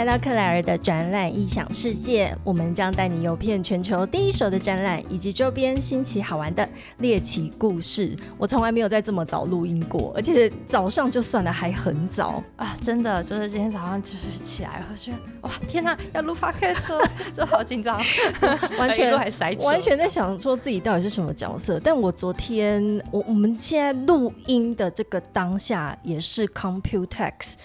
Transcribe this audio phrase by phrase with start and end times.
[0.00, 6.66] 来到克莱尔的展览异想世界，我们将带你游遍全球第一手的展览以及周边新奇好玩的
[7.00, 8.16] 猎奇故事。
[8.38, 12.74] 我从来没有在这么早录音过，而且早上就算了，还很早啊！
[12.80, 18.00] 真的，就是今天早上就是起来，我觉得哇，天哪，要录 podcast 了， 就好紧张，
[18.80, 21.78] 完全还塞完全在想说自己到底是什么角色。
[21.78, 27.56] 但我昨天，我我们现在录音的这个当下也是 Computex。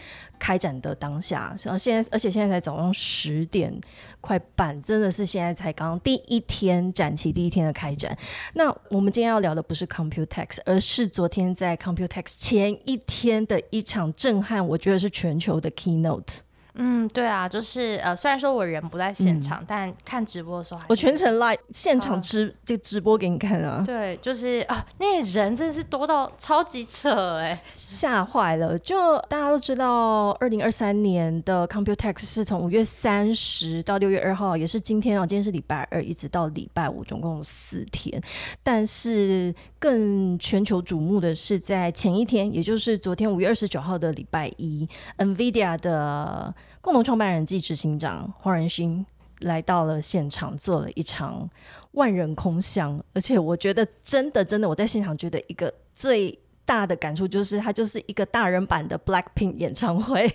[0.46, 3.74] 开展的当下，然后现在，而且现在才早上十点
[4.22, 8.16] 快半，真的是现在才刚第一天展期第一天的开展。
[8.54, 16.45] 那我们今天要聊的不是 Computex，而是昨天在 Computex 前一天的一场震撼，我觉得是全球的 Keynote。
[16.78, 23.82] 嗯，对啊，就是呃，虽然说我人不在现场，但看直播的时候，我全程 live 现场直就直播给你看啊。
[23.86, 28.78] 对，就是啊，那人真的是多到超级扯哎，吓坏了。
[28.80, 38.22] 就大家都知道，二零二三年的 Computex 是从五月三十到六月二号，也是今天啊，今天是礼拜二，一直到礼拜五，总共有四天。
[38.62, 44.86] 但是更全球瞩目的是在前一天，也就是昨天五月二十九号的礼拜一
[45.18, 46.54] ，NVIDIA 的。
[46.86, 49.04] 共同创办人暨执行长黄仁勋
[49.40, 51.50] 来到了现场，做了一场
[51.94, 56.38] 万人空巷，而且我觉得真的真的，我在现场觉得一个最。
[56.66, 60.32] 大的感触就是，它就是一个大人版的 Blackpink 演唱会。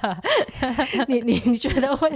[1.08, 2.08] 你你你觉得会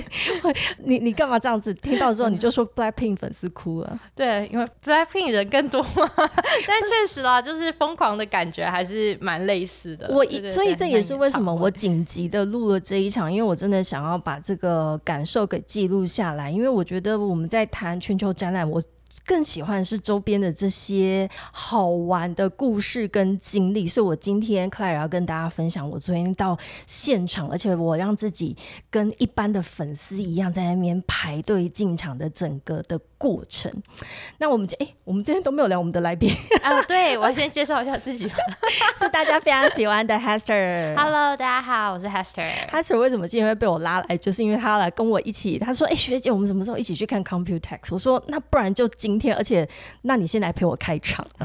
[0.42, 0.54] 会？
[0.78, 1.74] 你你干嘛这样子？
[1.74, 4.00] 听到之后你就说 Blackpink 粉丝哭了？
[4.14, 5.88] 对，因为 Blackpink 人更多嘛。
[6.66, 10.08] 但确实啦，就是疯狂的感觉还是蛮类似的。
[10.10, 16.50] 我所以这也是为什么我紧急的录了这一场，因为我真的想要把这个感受给记录下来。
[16.50, 18.80] 因为我觉得我们在谈全球展览，我。
[19.26, 28.56] 更喜欢是周边的这些好玩的故事跟经历，所以我今天 Claire 要跟大家分享我昨天到现场，而且我让自己
[28.90, 33.72] 跟一般的粉丝一样在那边排队进场的整个的过程。
[34.38, 36.30] 那我们哎，我们今天都没有聊我们的来宾
[36.62, 38.28] 啊，对我先介绍一下自己，
[38.96, 40.96] 是大家非常喜欢的 Hester。
[40.96, 42.50] Hello，大家好，我是 Hester。
[42.70, 49.68] Hester 为什么今天会被我拉来，就是因为他要来跟我一起，他说：“哎，学姐，我们什么时候一起去看 Computex？” 我说：“那不然就。”今天，而且，
[50.00, 51.22] 那你先来陪我开场。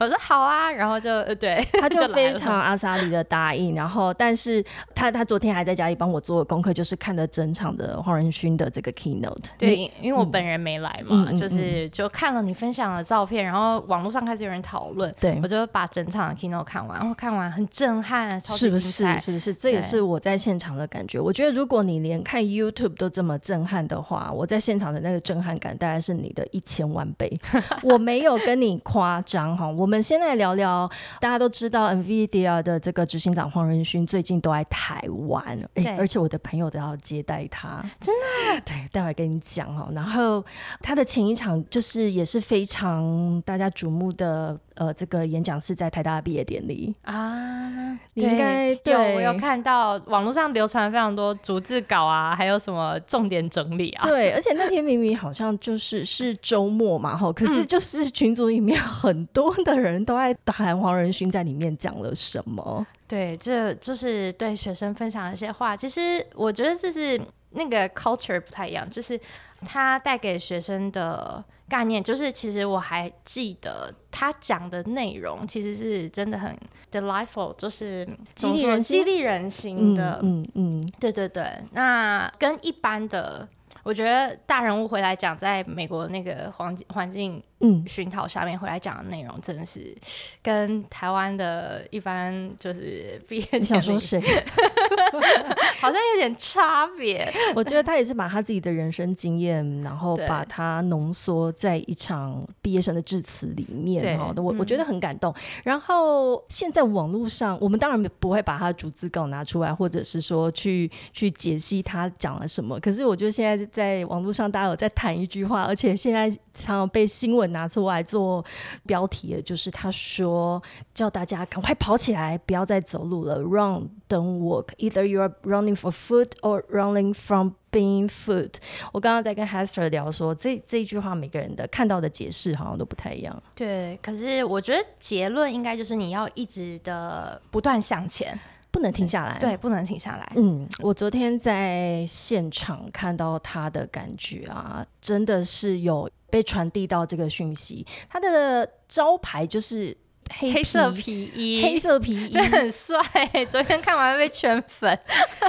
[0.00, 3.76] 我说好啊，然后就对，他就 非常阿萨里的答应。
[3.76, 9.36] 然后，但是他他昨天还在家里帮我做功课，就是看了整场的黄仁勋的这个 keynote。
[9.56, 19.54] 对，因为我本人没来嘛，就是就看了你分享的照片，然后网络上开始有人讨论，对我就把整场的 keynote 看完，然后看完很震撼，超级精彩，是不是？
[19.54, 21.20] 这也是我在现场的感觉。
[21.20, 26.47] 我觉得如果你连看 YouTube 都这么震撼的话，我在现场的那个震撼感，大概是你的。
[26.52, 27.38] 一千万倍，
[27.82, 29.68] 我没有跟你夸张哈。
[29.68, 30.88] 我们先来聊聊，
[31.20, 35.58] 大家都知道 NVIDIA 的这个执行长黄仁勋最近都在台湾，
[35.98, 38.60] 而且我的朋友都要接待他，真的。
[38.64, 39.88] 对，待会跟你讲哈。
[39.92, 40.44] 然后
[40.80, 44.58] 他的前一场就是也是非常大家瞩目的。
[44.78, 54.06] 呃，这个演讲是在台大的毕业典礼啊，你应该有我有看到网络上流传非常多逐字稿啊，还有什么重点整理啊？
[54.06, 62.86] 对，而且那天明明好像就是是周末嘛，哈，可是就是群组里面很多的人都在谈黄仁勋在里面讲了什么。
[63.08, 65.76] 对，这就是对学生分享一些话。
[65.76, 69.18] 其实我觉得这是那个 culture 不太一样，就是
[69.66, 71.44] 他带给学生的。
[71.68, 76.56] 概念就是，其实我还记得他讲的内容，其实是真的很
[76.90, 80.18] delightful，就是激励人激励人心的。
[80.22, 81.44] 嗯嗯，对对对。
[81.72, 83.46] 那跟一般的，
[83.88, 87.42] 我觉得大人物回来讲，在美国那个环境环境。
[87.60, 89.92] 嗯，熏陶下面回来讲的内容真的是
[90.40, 94.20] 跟台湾的一般就是毕业，你想说谁？
[95.80, 97.28] 好像有点差别。
[97.56, 104.16] 我觉得他也是把他自己的人生经验，然后把它浓缩在一场毕业生的致辞里面。
[104.16, 105.34] 哈，我我觉得很感动。
[105.64, 112.78] 然后现在网络上，我们当然不会把他的逐字稿拿出来，或者是说去去解析他讲了什么。
[112.78, 117.48] 可是我觉得现在在网络上，大家有在谈一句话，而且现在常常被新闻。
[117.48, 118.44] 拿出来做
[118.86, 123.40] 标题的，就是他说叫大家赶快跑起来，不要再走路了。
[123.40, 124.66] Run, don't walk.
[124.76, 128.50] Either you are running for food or running from being food。
[128.92, 133.42] 我刚刚在跟 Hester 聊说，这这一句话每个人的看到的解释好像都不太一样。
[133.54, 138.38] 对，可是我觉得结论应该就是你要一直的不断向前，
[138.70, 139.38] 不能停下来。
[139.38, 140.32] 对，不能停下来。
[140.36, 146.10] 嗯，我昨天在现场看到他的感觉啊，真的是有。
[146.30, 149.96] 被传递到这个讯息，他的招牌就是
[150.28, 153.00] 黑色皮衣，黑色皮衣，很帅。
[153.48, 154.98] 昨天看完被圈粉。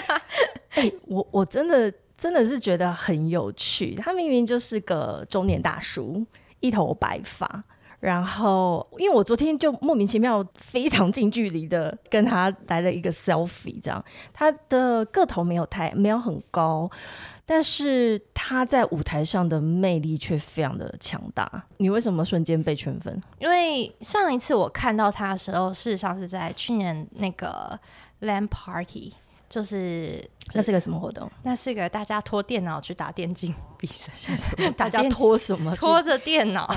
[0.76, 3.94] 哎，我我真的真的是觉得很有趣。
[3.96, 6.26] 他明明就是个中年大叔，
[6.62, 7.62] 一头白发。
[8.00, 14.04] 然后，因为我昨天就莫名其妙非常近距离的跟他来了一个 selfie，这样
[14.34, 16.90] 他的个头没有太没有很高，
[17.46, 21.66] 但是他在舞台上的魅力却非常的强大。
[21.78, 23.22] 你为什么瞬间被圈粉？
[23.38, 27.78] 因为上一次我看到他的时候，事实上是在去年那个
[28.22, 29.14] LAN Party，
[29.50, 30.24] 就是
[30.54, 31.30] 那是个什么活动？
[31.44, 33.54] 那是个大家拖电脑去打电竞。
[33.80, 34.70] 比赛 什么？
[34.76, 35.74] 大家拖什么？
[35.78, 36.68] 拖着电脑，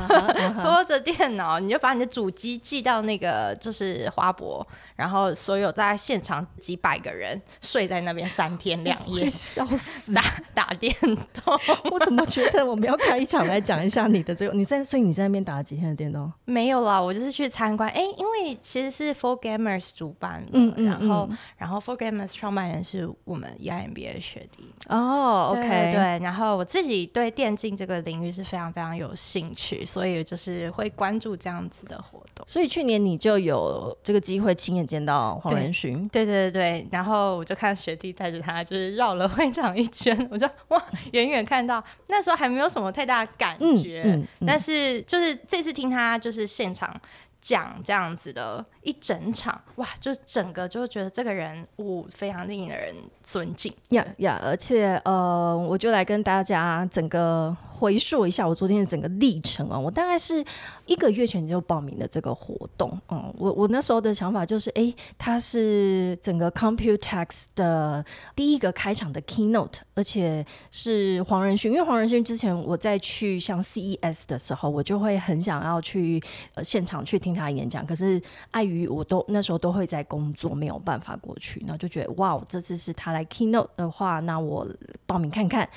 [0.63, 4.65] 拖着电脑，你就把你的主机寄到那个就是花博，
[4.95, 10.15] 然后所有在现场几百个人睡在那边三天两夜，笑死！
[10.15, 10.23] 打
[10.55, 11.59] 打电动，
[11.91, 14.55] 我怎么觉得我们要开一场来讲一下你的这个？
[14.55, 16.33] 你在所以你在那边打了几天的电动？
[16.45, 17.91] 没有啦，我就是去参观。
[17.91, 27.03] 哎，因为其实是 For Gamers 主办的，嗯嗯，然后然后 For Gamers 创办人是我们 EMBA 的学弟哦，OK 对，然后我自己。
[27.13, 32.47] 对电竞这个领域是非常非常有兴趣，所以就是会关注这样子的活动。
[32.49, 36.89] 所以去年你就有这个机会亲眼见到黄仁勋，对对对对。
[36.91, 40.83] 然后我就看学弟带着他，就是绕了会场一圈，我就哇，
[41.13, 46.99] 远远看到那时候还没有什么太大感觉，但是就是这次听他就是现场
[47.43, 48.65] 讲这样子的。
[48.83, 52.93] 一整场哇，就整个就觉得这个人物非常令人
[53.23, 54.41] 尊敬呀呀！
[54.43, 59.77] 而且呃，我就来跟大家整个回溯一下我昨天的整个历程啊。
[59.77, 60.45] 我大概是
[60.87, 68.05] 一个月前就报名的这个活动，嗯，我我那时候的想法就是，哎，他是整个 Computex 的
[68.37, 71.73] 第一个开场的 Keynote，而且是黄仁勋。
[71.73, 76.23] 因为黄仁勋之前我在去像 CES 的时候，我就会很想要去
[76.55, 84.67] 呃现场去听他演讲，可是碍于于我都那时候都会在工作，没有办法过去，然后就觉得哇，这次是他来 keynote 的话，那我
[85.05, 85.69] 报名看看。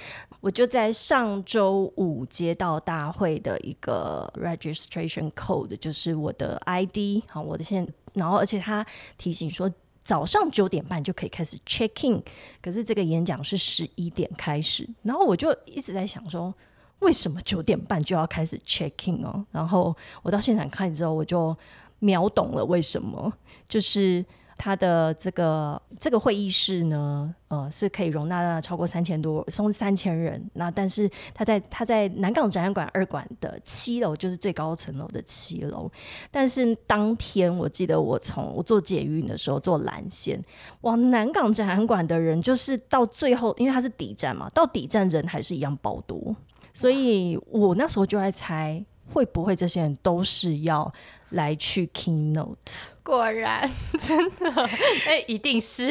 [0.42, 8.86] 我就在上周五街道大会的一个 registration code，就是我的 ID，好，我的现，然后而且他
[9.18, 9.72] 提醒说
[10.04, 12.22] 早上九点半就可以开始 check in，
[12.62, 16.54] 可是这个演讲是十一点开始，然后我就一直在想说，
[17.00, 19.46] 为什么九点半就要开始 check in 哦？
[19.52, 21.56] 然后我到现场看之后，我就。
[22.00, 23.34] 秒懂了为什么？
[23.70, 24.24] 就是
[24.58, 30.42] 他的这个这个会议室呢，呃，是可以容纳超过三千多，从三千人。
[30.54, 35.92] 那但是他在他在南港展览馆二馆的七楼，就是最高层楼的七楼。
[36.32, 40.42] 但是当天我记得我从我坐捷运的时候坐蓝线
[40.82, 46.36] 往南港展览馆的人，就是到最后，因为它是底站嘛，到底站人还是一样爆多。
[46.74, 50.94] 所以我那时候就在猜，会不会这些人都是要。
[51.32, 52.56] 来去 keynote，
[53.04, 53.70] 果然
[54.00, 54.64] 真的，
[55.06, 55.88] 哎，一定是。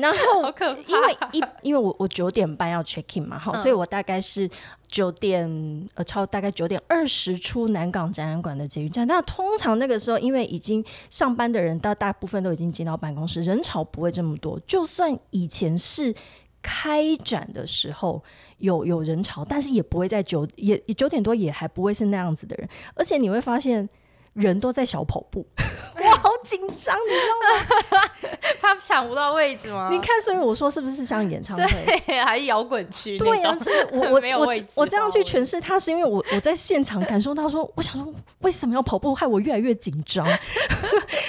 [0.00, 4.48] 然后， 好可怕，因为一因为我我九点半要 check in 嘛，好，所以我大概是
[4.88, 5.46] 九点
[5.94, 9.06] 呃超大概九点二十出南港展览馆的捷运站。
[9.06, 14.58] 那通常那个时候，因为已经上班的人，大大部分都已经进到办公室，人潮不会这么多。
[14.66, 16.12] 就算以前是
[16.62, 18.22] 开展的时候
[18.58, 23.88] 有有人潮，但是也不会在九也九点多也还不会是那样子的人，而且你会发现。
[24.34, 25.46] 人都在小跑步，
[25.94, 28.38] 我 好紧张，你知道吗？
[28.62, 29.90] 怕抢不到位置吗？
[29.92, 31.64] 你看，所以我说是不是像演唱会，
[32.24, 33.18] 还是摇滚区？
[33.18, 34.08] 对呀，所以我
[34.40, 40.26] 我我我这样去诠释它，是因为我我在现场感受到说，我想说为什么要跑步，害我越来越紧张。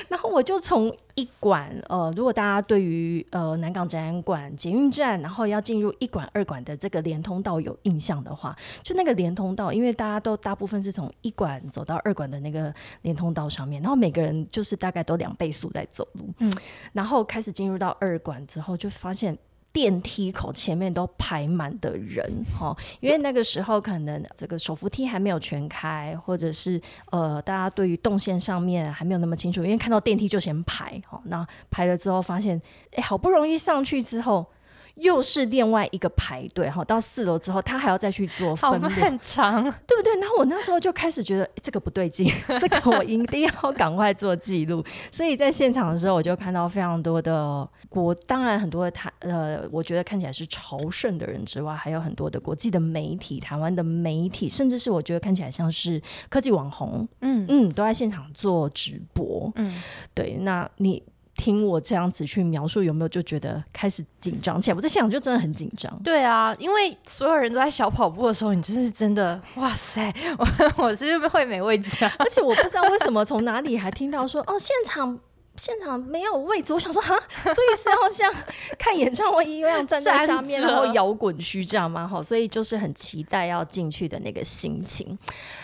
[0.08, 16.51] 然后我就从一馆，呃，如果大家对于呃南港展览馆捷运站，然后要进入一馆二馆的这个连通道有印象的话，就那个连通道，因为大家都大部分是从一馆走到二馆的那个连通道上面，然后每个人就是大概都两倍速在走路，嗯，
[16.93, 19.38] 然后开始进入到二馆之后，就发现。
[19.74, 22.24] 电梯口前面都排满的人，
[22.58, 32.62] 哈，因为那个时候可能这个手扶梯还没有全开，或者是呃，大家对于动线上面还没有那么清楚，因为看到电梯就先排，哈，那排了之后发现，
[32.92, 34.46] 哎，好不容易上去之后。
[34.95, 40.15] 又是另外一个排队哈，到四楼之后，他还要再去做分类，很长，对不对？
[40.19, 42.31] 然后我那时候就开始觉得这个不对劲，
[42.62, 44.83] 这个我一定要赶快做记录。
[45.12, 59.81] 所以在现场的时候，我就看到非常多的国，当然很多的台呃，我觉得看起来是朝圣的人之外，还有很多的国际的媒体、台湾的媒体，甚至是我觉得看起来像是科技网红，嗯嗯，都在现场做直播，嗯，
[60.13, 61.01] 对，那你。
[61.43, 64.75] 听我这样子去描述，有没有就觉得开始紧张起来？
[64.75, 65.93] 我在现场就真的很紧张。
[66.01, 70.13] 对啊，因为所有人都在小跑步的时候，你就是真的哇塞！
[70.39, 70.47] 我
[70.77, 75.19] 我是会没位置啊，而且我不知道为什么从哪里还听到说哦，现场。
[75.55, 78.33] 现场没有位置，我想说哈，所以是要像
[78.77, 82.07] 看演唱会一样站在下面，然后摇滚区这样吗？
[82.07, 85.17] 好，所以就是很期待要进去的那个心情。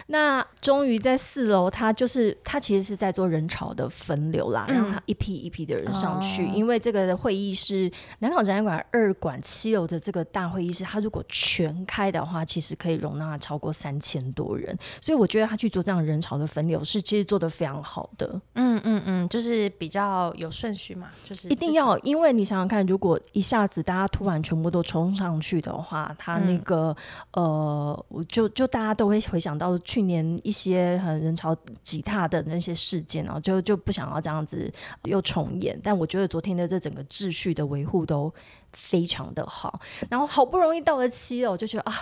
[0.08, 18.40] 那终于在四楼，他就是他其实是在做人潮的分流啦，让他一批一批的人上去，因为这个会议室南港展览馆二馆七楼的这个大会议室，它如果全开的话，其实可以容纳超过三千多人，所以我觉得他去做这样人潮的分流是其实做的非常好的。
[18.54, 19.68] 嗯嗯嗯，就是。
[19.80, 26.96] 比较有顺序嘛，就是一定要，因为你想想看，如果一下子大家突然全部都冲上去的话，他那个
[27.32, 34.72] 呃，我就就大家都会回想到去年一些很人潮挤踏的那些事件哦，就就不想要这样子
[35.06, 35.80] 又重演。
[35.82, 38.32] 但我觉得昨天的这整个秩序的维护都
[38.74, 41.96] 非常的好，然后好不容易到了七楼，我就觉得啊，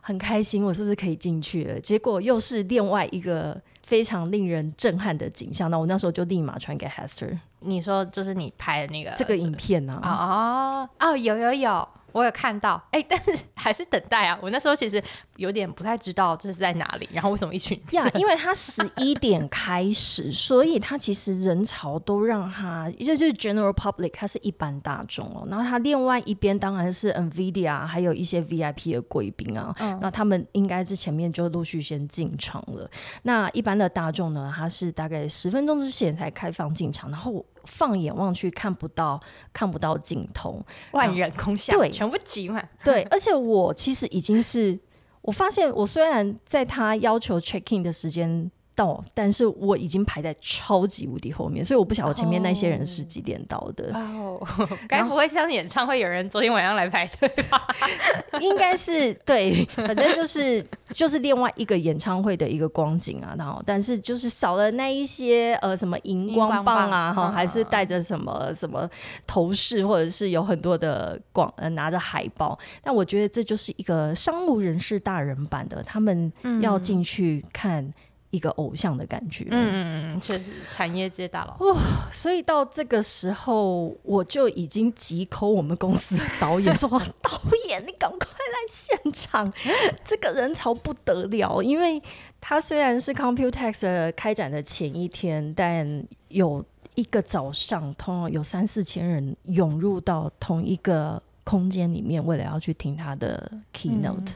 [0.00, 1.78] 很开心，我是不是可以进去了？
[1.78, 3.60] 结果又是另外一个。
[3.82, 7.38] 非常令人震撼的景象，那我那时候就立马传给 Hester。
[7.60, 10.00] 你说就是你拍的那个这个影片呢？
[10.02, 11.88] 哦哦，有有有。
[12.12, 14.38] 我有看到，哎， 但是还是等待啊！
[14.42, 15.02] 我那时候其实
[15.36, 18.08] 有点不太知道这是在哪里，然后为什么一群呀？
[18.14, 25.46] 因为他十一点开始，所以他其实人潮都让他，就就是 general public，它是一般大众哦。
[25.48, 29.74] 然后它另外一边当然是 Nvidia，还有一些 VIP 的贵宾啊。
[30.00, 32.88] 那他们应该是前面就陆续先进场了。
[33.22, 37.44] 那一般的大众呢，他是大概十分钟之前才开放进场，然后。
[37.64, 39.20] 放眼望去，看不到
[39.52, 42.68] 看不到尽头，万人空巷，对，全部挤满。
[42.84, 44.78] 对，而且我其实已经是，
[45.20, 48.50] 我发现我虽然在他要求 check in 的时间。
[48.74, 53.92] 到，但是我已经排在超级无敌后面，所以我不晓得前面那些人是几点到的。
[53.94, 54.40] 哦，
[54.88, 57.66] 该不会像演唱会有人昨天晚上来排队吧？
[58.40, 63.34] 应该是对，反正就是就是另外一个演唱会的一个光景啊。
[63.38, 68.88] 然后，但是就是少了那一些呃什么荧光棒啊，哈，还是带着什么什么
[69.26, 72.58] 头饰，或者是有很多的广呃拿着海报。
[72.82, 77.92] 但我觉得这就是一个商务人士大人版的，他们要进去看。
[78.32, 81.78] 一个偶像的感觉，嗯嗯嗯，确实产业界大佬哇！
[82.10, 86.88] 所以到这个时候，我就已经急抠我们公司的导演 说
[87.20, 87.30] ：“导
[87.68, 89.52] 演，你赶快来现场！
[90.02, 92.02] 这个人潮不得了，因为
[92.40, 104.32] 他虽然是 Computex 开展的前一天，但有一个早上，通常有三四千人涌入到同一个空间里面，为了要去听他的 keynote。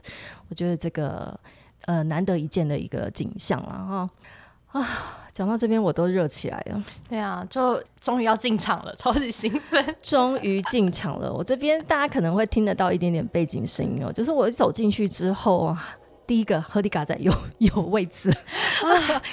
[0.51, 1.35] 我觉得这个。”
[1.87, 3.69] 呃，难得一见的一个景象了
[4.73, 4.89] 哈啊！
[5.33, 6.85] 讲到这边我都热起来了。
[7.09, 9.85] 对啊，就终于要进场了， 超级兴奋！
[10.03, 15.97] 终于进场了，我这边大家可能会听得到一点点背景声音哦，就是我一走进去之后啊。
[16.27, 18.29] 第一个，喝迪嘎仔有 有位置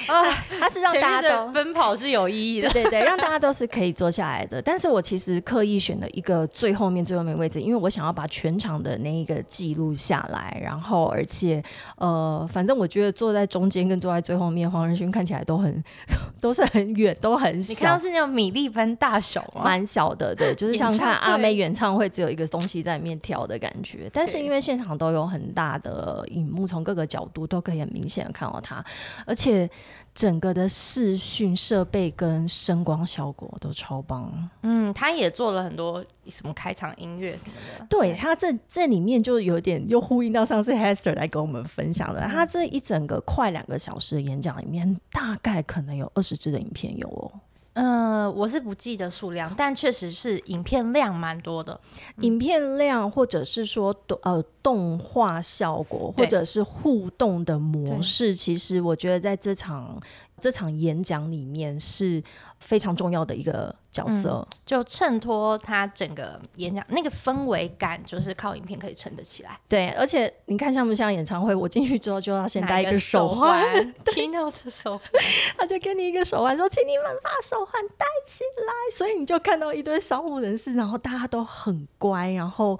[0.07, 4.61] 啊，他是让大家都奔跑是有意义的，对对对，让大家都是可以坐下来的。
[4.61, 10.57] 但是我其实刻意选了一个最后面最后面位置，因为我想要把全场的那一个记录下来。
[10.61, 11.61] 然后，而且
[11.97, 15.83] 呃，反正我觉得坐在中间跟坐在最后面，黄仁勋看起来都很
[16.39, 17.73] 都是很远，都很小。
[17.73, 19.63] 你看到是那种米粒般大小吗？
[19.63, 24.09] 蛮小的，对，就是像看阿妹演唱会，只有一个东西在里面跳的感觉。
[24.13, 28.83] 但是因为现场都有很大的荧幕，从各个角度都可以很明显的看到它，
[29.25, 29.69] 而且
[30.13, 34.31] 整个的视讯设备跟声光效果都超棒。
[34.61, 37.85] 嗯，他也做了很多什么开场音乐什么的。
[37.89, 47.31] 对他这这里面就有点又呼应到上次 Hester 来跟我们分享的，他这一整个快两个小时的演讲里面，大概可能有二十支的影片有哦。
[47.73, 51.79] 呃，我是不记得数量，但确实是影片量蛮多的。
[52.17, 60.01] 影片量，或者是说动呃动画效果，或者是互动的模式，其实我觉得在这场
[60.39, 62.23] 这场演讲里面是。
[62.63, 69.59] 非常重要的一个角色，就衬托他整个演讲那个氛围感，就是靠影片可以撑得起来。
[69.67, 71.53] 对，而且你看像不像演唱会？
[71.53, 75.09] 我进去之后就要先戴一个手环，听到的手环，
[75.57, 78.95] 他就给你一个手环，说请你们把手环戴起来。
[78.95, 82.79] 所以你就看到一堆商务人士，然后大家都很乖，然后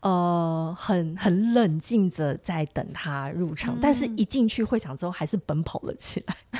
[0.00, 6.34] 呃很很冷静着在等他入场，但是一进去会场之后，还是奔跑了起来。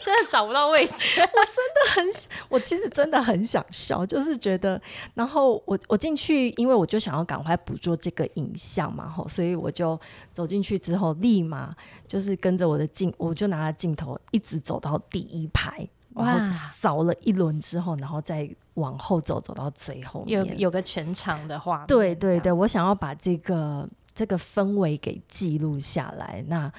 [0.00, 2.04] 真的找不到位置， 我真的很，
[2.48, 4.80] 我其实真的很想笑，就是觉得，
[5.12, 10.00] 然后我我进去，因为我就想要赶快捕捉这个影像嘛，吼，所以我就
[10.32, 11.74] 走进去之后，立马
[12.06, 15.86] 就是跟着我的镜，我就拿着镜头一直走到第一排。
[16.18, 21.86] 然后扫了一轮之后，然后再往后走，走到最后面有有个全场的画面。
[21.86, 26.44] 对对对，我想要把这个这个氛围给记录下来。
[26.48, 26.70] 那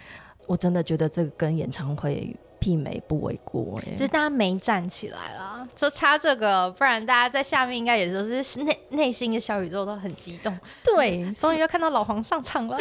[0.47, 2.35] 我真的觉得这个跟演唱会。
[2.61, 10.59] 媲美不为过，其实大家没站起来啦，就差这个，不然大家在下面应该也都是内内心的小宇宙都很激动。
[10.83, 12.77] 对，终于要看到老黄上场了。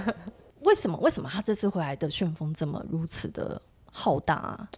[0.64, 0.96] 为什么？
[1.02, 3.60] 为什么他这次回来的旋风这么如此的
[3.92, 4.36] 浩大？
[4.36, 4.68] 啊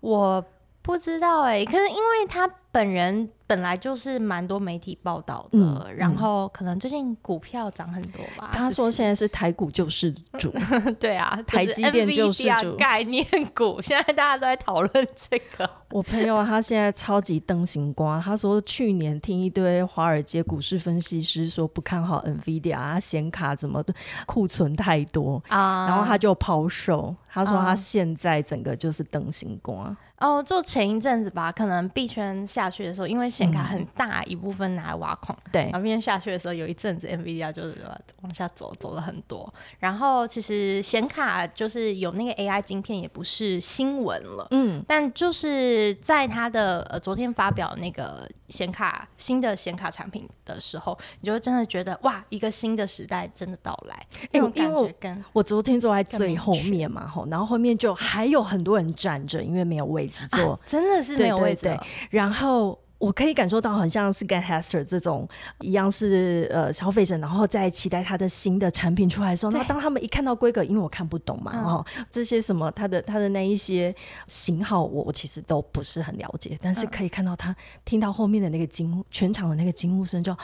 [0.00, 0.42] 我
[0.82, 3.30] 不知道哎，可是因为他本人。
[3.50, 8.48] 本来就是蛮多媒体报道的，然后可能最近股票涨很多吧。
[8.52, 10.54] 他说现在是台股救世主，
[11.00, 15.68] 对啊， 台积电救世主概念股，现在大家都在讨论这个。
[15.90, 23.84] 我朋友他现在超级灯形瓜，他说去年听一堆华尔街股市分析师说不看好 NVIDIA 啊，显卡怎么
[24.26, 27.12] 库存太多啊，然后他就抛售。
[27.26, 29.96] 他说他现在整个就是灯形瓜。
[30.20, 37.76] 哦，就前一阵子吧，可能币圈下去的时候，因为显卡很大一部分拿来挖矿，对，然后币下去的时候，有一阵子 NVIDIA 就是
[38.20, 39.52] 往下走，走了很多。
[39.78, 54.94] 然后其实显卡就是有那个 AI 晶片，也不是新闻了，嗯，但就是在他的呃昨天发表那个显卡新的显卡产品的时候，你就会真的觉得哇，一个新的时代真的到来，那种感觉。
[55.00, 61.74] 跟我昨天坐在最后面嘛，吼，然后后面就还有很多人站着，因为没有位置坐，真的是没有位置。
[62.10, 62.78] 然后。
[63.00, 65.26] 我可以感受到，好像是跟 Hester 这种
[65.60, 73.94] 一样，是呃消费者，然后在期待他的新的产品出来的时候，那当他们一看到规格，因为我看不懂嘛，然后这些什么，他的他的那一些
[74.26, 80.38] 型号，我我其实都不是很了解，但是可以看到他听到后面的那个惊，全场的那个惊呼声，就就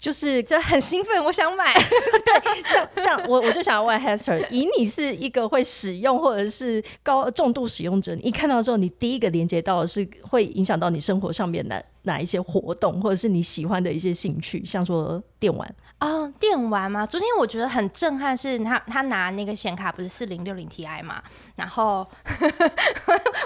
[0.00, 1.74] 就是就很兴奋，我想买。
[1.74, 11.66] 对，像像我我就想要问 Hester，以你是一个会使用或者是高重度使用者，你一看到之后，你第一个连接到的是会影响到你生活上面。
[11.66, 17.06] 的哪一些活动，或者是你喜欢的一些兴趣，像说电玩啊，电玩吗？
[17.06, 21.22] 昨天我觉得很震撼，是他他拿那个显卡不是四零六零 Ti 嘛，
[21.56, 22.06] 然后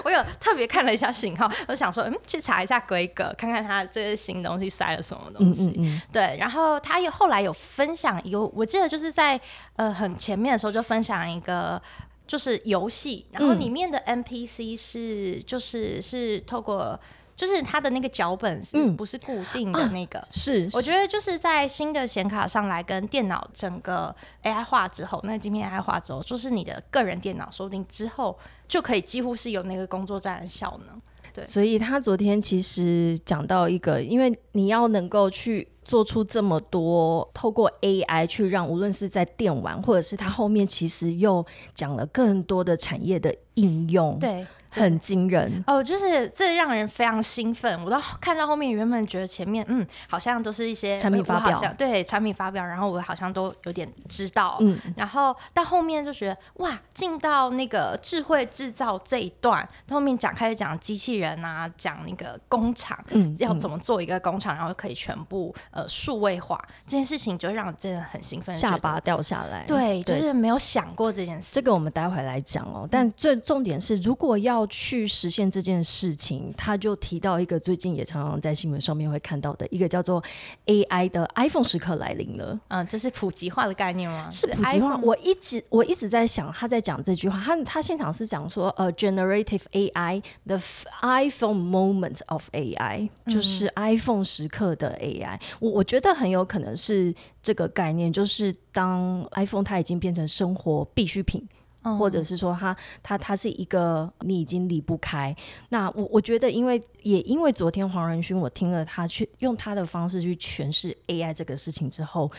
[0.04, 5.66] 我有特别看了一下型号，我想说，嗯，去查一下规格，看看他这些新东西塞了什么东西。
[5.66, 6.02] 嗯嗯嗯。
[6.12, 9.40] 对，然后他有后来有分享一个，我记得就是在
[9.76, 11.80] 呃很前面的时候就分享一个
[12.26, 16.98] 就是游戏，然后里面的 NPC 是就是是透过。
[17.40, 20.22] 就是它的那个脚本是不是固定的那个？
[20.30, 31.00] 是，我觉得就是在新的显卡上来跟电脑整个 AI 化之后，那个晶片 AI 化之后，就是你的个人电脑说不定之后就可以几乎是有那个工作站的效能。
[31.32, 44.18] 对，所以他昨天其实讲到一个，因为你要能够去做出这么多，透过 AI 去让无论是在电玩，或者是他后面其实又讲了更多的产业的应用。
[44.18, 44.46] 对。
[44.70, 47.82] 很惊人哦，就是这让人非常兴奋。
[47.84, 54.56] 我都 看到后面，原本觉得前面嗯，好像都是一些产品发表，对产品发表，然后我好像都有点知道。
[54.60, 66.56] 嗯，然后到后面就觉得哇，进到那个智慧制造这一段，后面讲开始讲机器人啊，讲那个工厂，嗯，要怎么做一个工厂，然后可以全部呃数位化
[66.86, 69.64] 这件事情，就让真的很兴奋，下巴掉下来。
[69.66, 71.54] 对，就是没有想过这件事。
[71.54, 72.86] 这个我们待会来讲哦。
[72.90, 80.22] 但最重点是，如果要要去实现这件事情，他就提到一个最近也常常在新闻上面会看到的一个叫做
[80.66, 82.58] AI 的 iPhone 时刻来临了。
[82.68, 84.28] 嗯，这是普及化的概念吗？
[84.30, 84.98] 是普及化。
[85.02, 90.60] 我一直我一直在想，他在讲这句话，他他现场是讲说，呃，generative AI，the
[91.00, 95.40] iPhone moment of AI，就是 iPhone 时刻的 AI。
[95.58, 101.48] 我我觉得很有可能是这个概念，就是当 iPhone 它已经变成生活必需品。
[101.82, 105.34] 或者是说，他他他是一个你已经离不开。
[105.70, 112.30] 那我我觉得，因为也因为昨天黄仁勋，我听了他去用他的方式去诠释 AI 这个事情之后，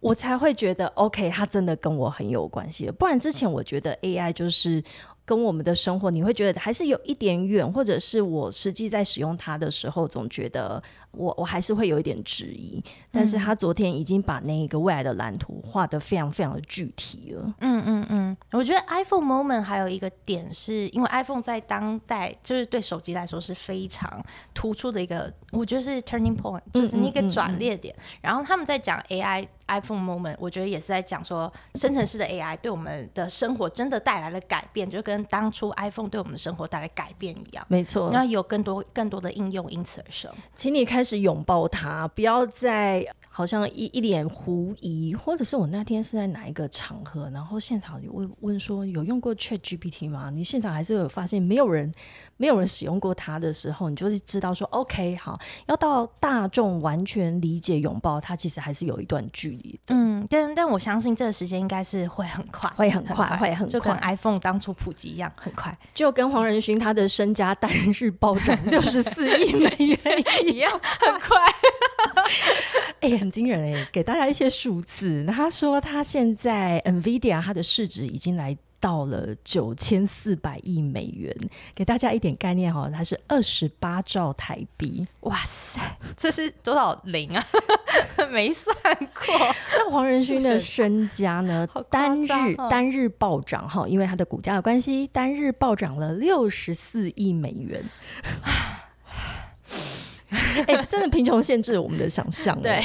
[0.00, 2.90] 我才会觉得 OK，他真的跟我很有关系。
[2.90, 4.82] 不然之前我觉得 AI 就是
[5.24, 10.82] 跟我们的生活，你会觉得还是有一点远，或者是我实际在使用它的时候，总觉得。
[11.12, 17.54] 我我还是会有一点质疑，但是他昨天已经把那个未来的蓝图画得非常非常的具体了。
[17.60, 24.22] 嗯嗯嗯，我觉得 iPhone moment 还有一个点是，因为 iPhone 在当代就是对手机来说是非常
[24.54, 27.94] 突出的一个，我觉得是 turning point，就是那个转捩点。
[28.20, 37.64] 然后他们在讲 AI iPhone moment，我觉得也是在讲说生成式的 AI 对我们的生活真的带来了改变，就跟当初 iPhone 对我们的生活带来改变一样。
[37.68, 40.28] 没错，那有更多更多的应用因此而生。
[40.56, 40.88] 请你。
[40.88, 43.06] 开始拥抱它，不要再。
[43.30, 50.28] 好像一一脸狐疑，或者是我那天是在哪一个场合，然后现场有问问说有用过 Chat GPT 吗？
[50.28, 51.92] 你现场还是有发现没有人
[52.36, 59.78] 没有人使用过它的时候，你就是知道说 OK 好，要到大众完全理解拥抱它，其实还是有一段距离。
[59.88, 69.98] 嗯，但但我相信这个时间应该是会很快，会很快，会很快，就跟 iPhone 当初普及一样，很快，就跟黄仁勋他的身家单日暴涨 六十四亿美元
[70.46, 71.36] 一样， 很快。
[73.00, 73.88] 哎，很惊人哎！
[73.92, 81.34] 给大家一些数字，他说他现在 Nvidia 它的市值已经来到了九千四百亿美元，
[81.74, 85.06] 给大家一点概念哈，它是二十八兆台币。
[85.20, 85.80] 哇塞，
[86.16, 87.44] 这是多少零啊？
[88.30, 89.54] 没算过。
[89.76, 91.66] 那黄仁勋的身家呢？
[91.90, 92.28] 单日
[92.70, 97.84] 单日暴涨哈，因为他的股价的关系，单日暴涨了六十四亿美元。
[100.66, 102.58] 哎，真的贫穷限制了我们的想象。
[102.62, 102.82] 对，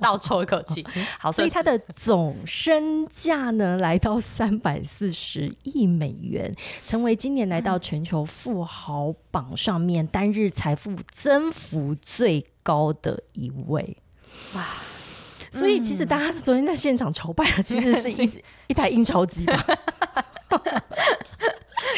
[0.00, 0.86] 倒抽一口气。
[1.18, 13.96] 好，所以它的总身价呢，来到三百四十亿美元，成为今年来到全球富豪榜上面单日财富增幅最高的一位。
[14.54, 14.64] 哇！
[15.50, 18.30] 所以其实大家昨天在现场筹办的，其实是一
[18.66, 19.66] 一台印钞机吧。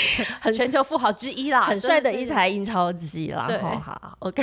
[0.41, 3.45] 很全球富豪之一啦，很帅的一台印钞机啦。
[3.47, 4.43] 对，好，OK。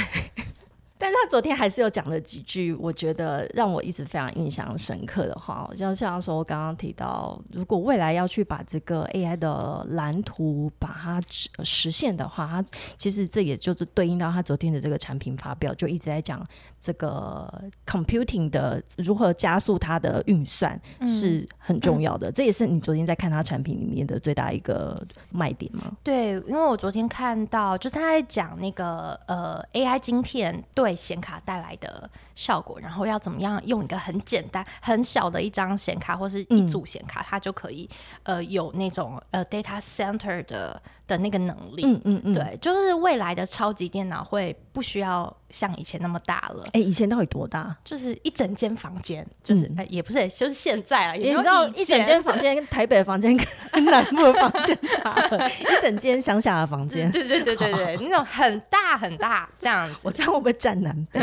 [0.98, 11.22] 但他昨天还是有讲了几句，我觉得让我一直非常印象深刻的话，就像说刚刚提到，如果未来要去把这个 AI 的蓝图把它
[11.66, 12.66] 实现的话，他
[12.98, 16.42] 其实这也就是对应到他昨天的这个产品发表，就一直在讲
[16.86, 17.52] 这个
[17.86, 22.32] computing 的如何加速它的运算是很重要的。
[22.32, 25.92] 这也是你昨天在看它产品里面的最大一个卖点吗？
[26.02, 30.86] 对，因为我昨天看到就是他在讲那个呃 AI 晶片对。
[30.86, 37.90] 对显卡带来的效果，然后要怎么样用一个很简单、很小的一张显卡或是一组显卡，它就可以
[38.22, 40.80] 呃有那种呃 data center 的。
[41.08, 46.66] 的那个能力，嗯嗯嗯，对，就是未来的超级电脑会不需要像以前那么大了。
[46.74, 47.76] 哎，以前到底多大？
[47.84, 61.20] 就是一整间房间，就是哎，也不是，就是现在啊，你知道一整间房间跟台北的房间跟南部的房间差了， 一整间乡下的房间，对对对对对，那种很大很大这样子，我这样会不会占南北？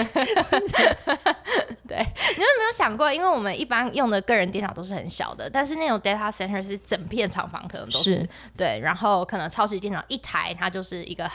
[1.88, 3.12] 对，你有没有想过？
[3.12, 9.71] 因为我们一般用的个人电脑都是很小的，但是那种 data center 是整片厂房，可能都是对，然后可能超。
[9.78, 11.30] 电脑一台，它就是一个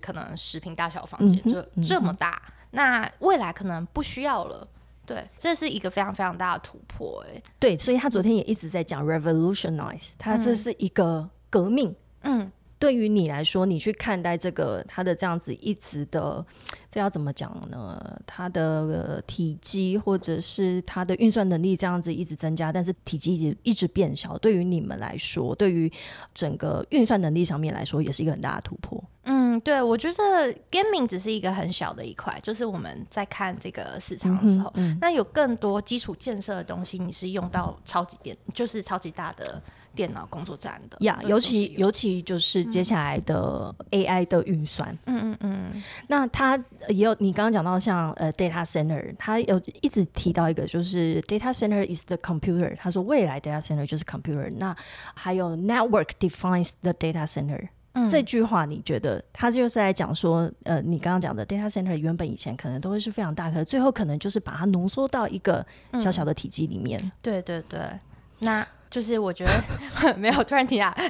[0.00, 2.40] 可能十平大小房间，就这么大。
[2.70, 4.66] 那未来可能不需要了，
[5.06, 12.50] 对，这是一个非常非常大的突破，哎，对，所以他昨天也一直在讲 revolutionize，他这是一个革命，嗯。
[12.78, 16.44] 对于你来说，你去看待这个它的这样子一直的，
[16.90, 18.20] 这要怎么讲呢？
[18.24, 24.38] 它的体积或者是它的运算能力这样子一直增加，但是体积一直一直变小。
[24.38, 25.90] 对于你们来说，对于
[26.32, 29.02] 整个运算能力上面来说，也是一个很大的突破。
[29.24, 39.60] 嗯，对，我觉得 gaming 只是一个很小的一块，就是我们在看这个市场的时候，那有更多基础建设的东西，你是用到超级电，就是超级大的。
[39.98, 46.56] 电脑工作站的呀，尤其尤其就是接下来的 AI 的运算，嗯嗯嗯，那他
[46.86, 54.72] 也有你刚刚讲到像呃 data center，他有一直提到一个就是 data center is the computer，他说未来 data center 就是 computer，那
[55.14, 57.66] 还有 network defines the data center，
[58.08, 65.66] 这句话你觉得他就是在讲说呃你刚刚讲的 data center 原本以前可能都会是非常大，可是最后可能就是把它浓缩到一个
[65.98, 67.80] 小小的体积里面，对对对，
[68.38, 68.64] 那。
[68.90, 70.94] 就是我觉得 没有突然停下。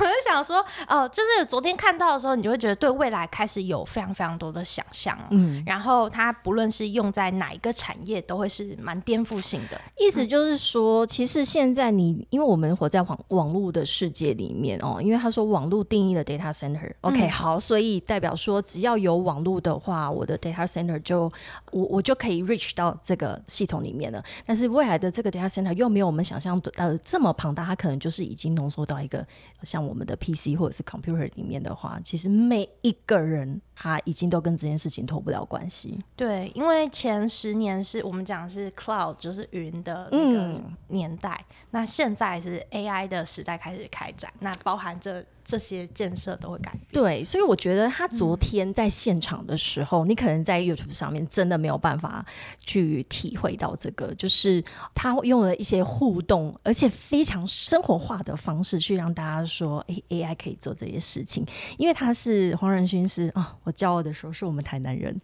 [0.00, 5.16] 我就想说，哦，就是昨天看到的时候，你就会觉得对未来开始有非常非常多的想象。
[5.30, 9.80] 嗯，然后它不论是用在哪一个产业，都会是蛮颠覆性的。
[9.98, 21.30] 意思就是说，其实现在你因为我们活在网网络的世界里面哦，因为他说网络定义了 data center，OK，好，所以代表说只要有网络的话，我的 data center 就
[21.72, 24.22] 我我就可以 reach 到这个系统里面了。
[24.46, 29.26] 但是未来的这个 data center 又没有我们想象的这么庞大，它可能就是已经浓缩到一个。
[29.62, 35.98] 像我们的 PC 或者是 computer 里面的话，其实每一个人他已经都跟这件事情脱不了关系。
[36.14, 45.24] 对，因为前十年是我们讲是 cloud，就是云的那个年代，那现在是 AI 的时代开始开展，那包含这。
[45.48, 46.82] 这些建设都会改变。
[46.92, 52.22] 对，所以我觉得他昨天在现场的时候，你可能在 YouTube 上面真的没有办法
[52.60, 54.62] 去体会到这个，就是
[54.94, 61.46] 他用了一些互动，而且非常生活化的方式去让大家说：“哎 AI 可以做这些事情，
[61.78, 65.18] 因为他是黄仁勋是啊，我骄傲的时候是我们台南人，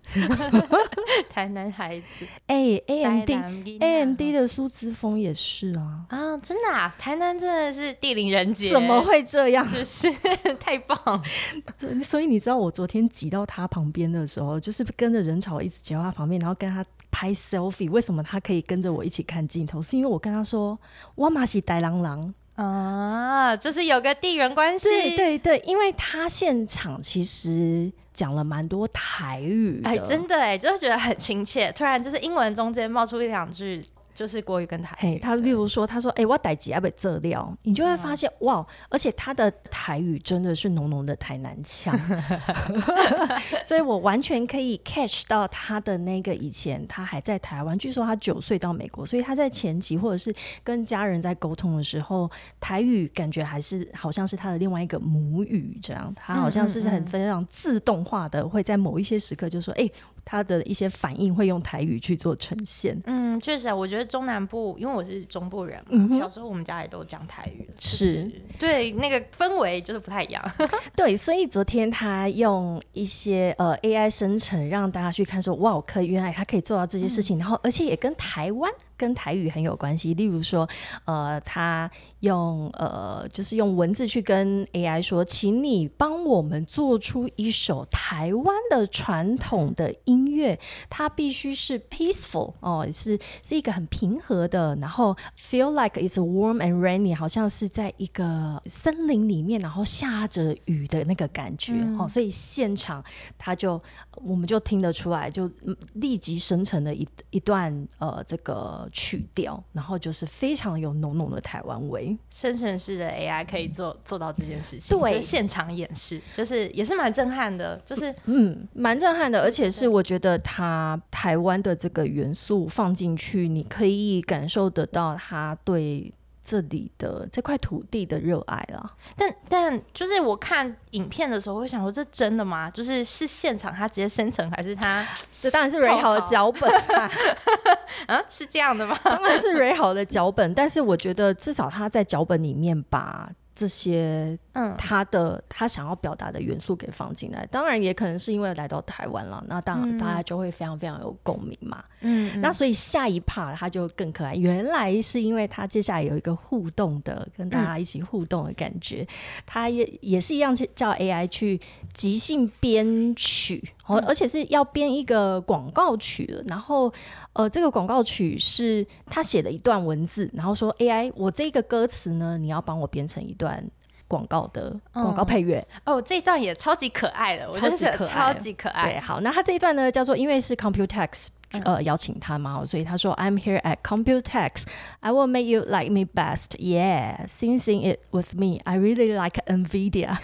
[1.28, 2.26] 台南孩子。
[2.46, 6.06] 哎，AMD，AMD 的苏之峰也是啊。
[6.08, 9.64] 啊，真的啊，台南真的是地灵人杰，怎么会这样？
[9.70, 10.13] 就是
[10.61, 11.22] 太棒。
[12.05, 17.90] 所以你知道我昨天挤到他旁边的时候，就是跟着人潮一直挤到他旁边，然后跟他拍 selfie。
[17.90, 19.81] 为什么他可以跟着我一起看镜头？
[19.81, 20.79] 是因为我跟他说
[21.16, 31.72] ：“哇马西呆郎郎啊，就是有个地缘关系。”对对对，因为他现场其实讲了蛮多台语，哎，真的哎，就是觉得很亲切。
[31.72, 33.85] 突然就是英文中间冒出一两句。
[34.14, 41.98] 就是国语跟台语，他例如说，他说：“哎，我逮几阿被这料，你就会发现哇，而且他的台语真的是浓浓的台南腔，
[43.66, 59.90] 所以我完全可以 catch 到他的那个以前他还在台湾，据说他九岁到美国，所以他在前期或者是跟家人在沟通的时候，台语感觉还是好像是他的另外一个母语，这样他好像是很非常自动化的会在某一些时刻就说：哎。”
[60.24, 63.00] 他的一些反应会用台语去做呈现。
[63.06, 67.68] 嗯，确实，我觉得中南部，因为我是中部人嘛，小时候我们家也都讲台语。
[67.80, 70.42] 是，对，那个氛围就是不太一样。
[70.96, 78.70] 对，所以昨天他用一些呃 AI 生成，让大家去看说，哇，可以原来他可以做到这些事情，然后而且也跟台湾。
[78.96, 80.68] 跟台语很有关系，例如说，
[81.04, 103.04] 呃，他用呃，就是用文字去跟 AI 说，请你帮我们做出一首台湾的传统的音乐，它必须是 peaceful 哦，是是一个很平和的，然后 feel like it's warm and rainy，好像是在一个森林里面，然后下着雨的那个感觉哦，所以现场
[103.37, 103.80] 他就
[104.24, 105.50] 我们就听得出来，就
[105.94, 108.84] 立即生成了一一段呃这个。
[108.90, 112.16] 曲调，然后就是非常有浓浓的台湾味。
[112.31, 126.12] 生成式的 AI 可以做做到这件事情，对，现场演示，就是也是蛮震撼的，就是嗯，蛮震撼的，而且是我觉得它台湾的这个元素放进去，你可以感受得到它对。
[126.44, 132.70] 这里的这块土地的热爱了，但但就是我看影片的时候，会想说这真的吗？
[132.70, 135.07] 就是是现场他直接生成，还是他
[135.40, 136.70] 这当然是蕊好的脚本
[138.07, 138.22] 啊？
[138.28, 138.98] 是这样的吗？
[139.02, 143.30] 当然是蕊好的脚本，但是我觉得至少他在脚本里面把。
[143.57, 154.34] 这些，嗯，他的他想要表达的元素给放进来，当然也可能是因为来到台湾了，那当然大家就会非常非常有共鸣嘛，嗯，那所以下一 part 他就更可爱。
[154.34, 159.06] 原来是因为他接下来有一个互动的，跟大家一起互动的感觉，
[159.44, 161.60] 他也也是一样叫 AI 去
[161.92, 166.92] 即兴编曲，而而且是要编一个广告曲的，然后。
[167.34, 173.60] 呃，这个广告曲是他写了一段文字，然后说 AI，我这个歌词呢，你要帮我编成一段
[174.08, 175.64] 广告的广告配乐。
[175.84, 178.92] 哦，这一段也超级可爱的，我觉得超级可爱。
[178.92, 181.28] 对，好，那他这一段呢，叫做因为是 Computex
[181.64, 184.64] 呃邀请他嘛，所以他说 I'm here at Computex,
[185.00, 186.56] I will make you like me best.
[186.58, 188.60] Yeah, sing sing it with me.
[188.64, 190.18] I really like Nvidia.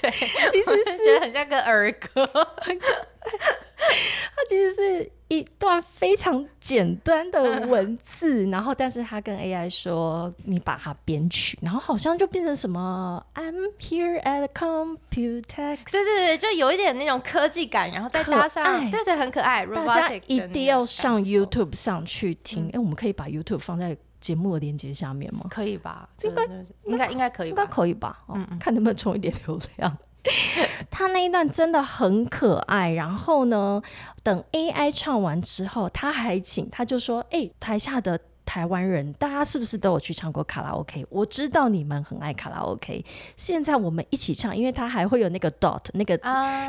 [0.00, 2.26] 对，其实是觉得很像个儿歌。
[2.26, 19.66] 他其实是一段非常简单的文字，然后但是他跟 AI 说，你把它编曲，然后好像就变成什么 I'm here at Computex，对对对，就有一点那种科技感，然后再搭上，对对，很可爱。
[19.66, 25.46] 大家一定要上 YouTube 上去听，哎，我们可以把 YouTube 放在节目的链接下面吗？
[25.50, 26.08] 可以吧？
[26.22, 26.44] 应该
[26.84, 28.18] 应该应该可以，应该可以吧？
[28.28, 29.96] 嗯嗯，看能不能充一点流量。
[30.90, 33.82] 他那一段真的很可爱，然后呢，
[34.22, 41.06] 等 AI 唱完之后，他还请他就说：“哎，台下的台湾人，大家是不是都有去唱过卡拉 OK？
[41.10, 43.04] 我知道你们很爱卡拉 OK，
[43.36, 46.18] 现在我们一起唱，因为他还会有那个 dot 那个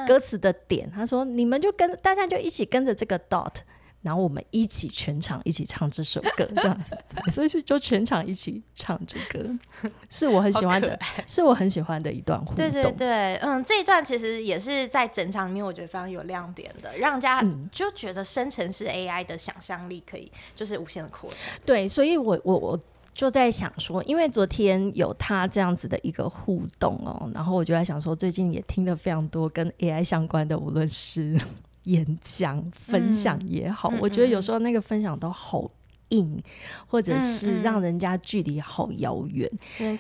[0.08, 0.92] 歌词的点。
[0.92, 3.54] 他说，你们就跟大家就一起跟着这个 dot。”
[4.06, 6.96] 然后我们一起全场一起唱这首歌， 这样子，
[7.32, 9.44] 所以是就全场一起唱这歌，
[10.12, 12.56] 是我很喜欢的，是我很喜欢的一段互动。
[12.56, 21.40] 对对对，嗯，这一段其实也是在整场里面，我觉得非常有亮点的，让人家就觉得生成式 AI 的想象力可以就是无限的扩展。
[21.66, 22.80] 对，所以我我我
[23.12, 31.36] 就在想说，因为昨天有他这样子的一个互动哦，然后我就在想说，最近也听了非常多跟 AI 相关的，无论是。
[31.86, 35.70] 演讲分享也好，我觉得有时候那个分享都好
[36.10, 36.40] 硬，
[36.86, 39.50] 或者是让人家距离好遥远，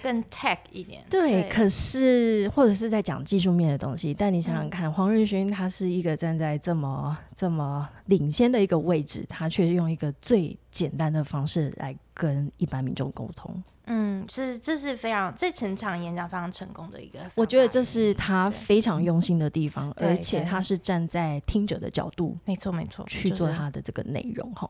[0.03, 1.03] 更 tech 一点。
[1.09, 13.63] 对，可是或者是在讲技术面的东西，但你想想看，黄仁勋他是一个站在这么这么领先的一个位置，他却用一个最简单的方式来跟一般民众沟通。
[13.87, 24.69] 嗯，是这是非常这整场演讲非常成功的一个，我觉得这是他非常用心的地方，而且他是站在听者的角度，没错没错，去做他的这个内容哈。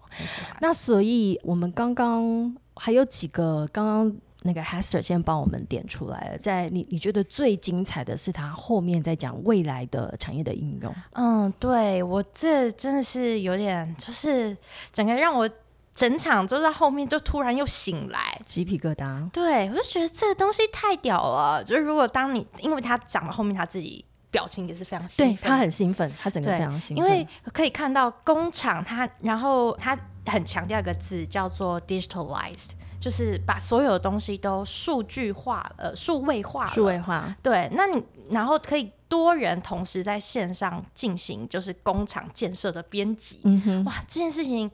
[0.60, 10.94] 那所以我们刚刚还有几个，刚刚那个 Hester 先帮我们点出来了，在你你觉得最精彩的是他后面在讲未来的产业的应用。
[11.14, 14.56] 嗯，对我这真的是有点，就是
[14.92, 15.50] 整个让我。
[15.96, 19.30] 整场就在后面，就突然又醒来，鸡皮疙瘩。
[19.30, 21.64] 对，我就觉得这个东西太屌了。
[21.64, 26.98] 就是如果当你，因为他讲到后面，他自己表情也是非常兴奋，他很兴奋，他整个非常兴奋。
[26.98, 37.34] 因为可以看到工厂，他然后他很强调一个字叫做 digitalized，就是把所有的东西都数据化，呃，数位化，数位化。
[37.42, 43.40] 对，那你然后可以多人同时在线上进行，就是工厂建设的编辑。
[43.46, 44.70] 嗯哼，哇，这件事情。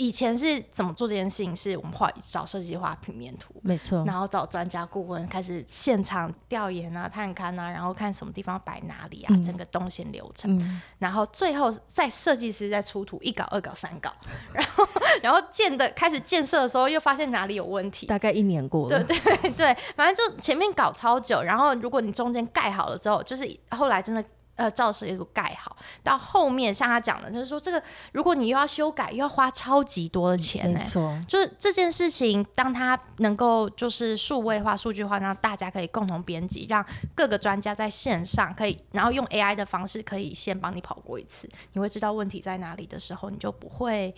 [0.00, 1.54] 以前是怎么做这件事情？
[1.54, 10.58] 是我们画找设计画平面图，没错，然后找专家顾问开始现场调研啊、探勘啊，然后看什么地方摆哪里啊，整个动线流程，
[10.98, 14.10] 然后最后在设计师在出图一稿、二稿、三稿，
[14.54, 14.88] 然后
[15.22, 24.24] 然后建的开始建设的时候又发现哪里有问题，大概一年过了，对对对，反正就前面搞超久，然后如果你中间盖好了之后，就是后来真的。
[24.60, 44.14] 呃，照设计图盖好，到后面像他讲的，就是说这个，如果你又要修改，又要花超级多的钱，没错，就是这件事情，当他能够就是数位化、数据化，让大家可以共同编辑，让各个专家在线上可以，然后用 AI 的方式可以先帮你跑过一次，你会知道问题在哪里的时候，你就不会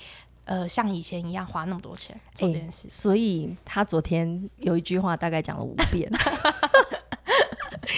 [0.47, 2.89] 呃像以前一样花那么多钱做这件事。
[2.91, 6.11] 所以他昨天有一句话，大概讲了五遍。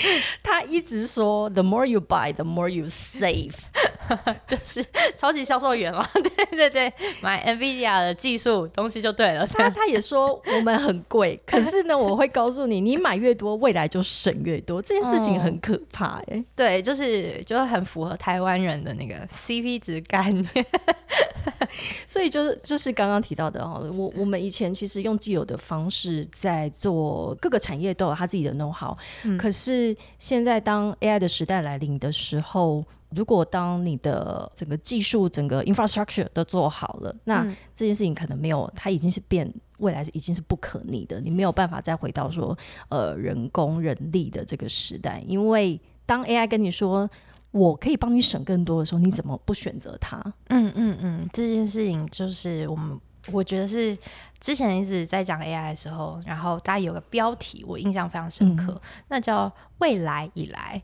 [0.42, 3.52] 他一直说，the more you buy, the more you save，
[4.46, 4.84] 就是
[5.16, 6.04] 超级销售员了。
[6.14, 9.46] 对对对，买 Nvidia 的技术东西就对了。
[9.46, 14.80] 他他也说我们很贵，可是呢，我会告诉你，你买越多，未来就省越多。
[14.80, 16.44] 这件事情很可怕哎。
[16.54, 20.66] 对，就是就是很符合台湾人的那个 CP 值概念。
[22.06, 28.96] 所以就是就是刚刚提到的哦，我我们以前其实用既有的方式在做各个产业都有他自己的 know how，
[29.36, 29.83] 可是
[30.18, 37.44] 现在当 AI 的时代来临的时候，如果当你的整个技术、整个 infrastructure 都做好了，那
[37.74, 42.56] 这件事情可能没有，它已经是变未来已经是不可逆的，你没有办法再回到说
[42.88, 47.10] 呃人工人力的这个时代，因为当 AI 跟你说。
[47.54, 50.20] 我可以帮你省更多的时候，你怎么不选择它？
[50.48, 52.98] 嗯嗯嗯，这件事情就是我们，
[53.32, 53.96] 我觉得是
[54.40, 60.82] 之前一直在讲 AI 的时候，然后大家有个标题我印象非常深刻，那叫未来以来。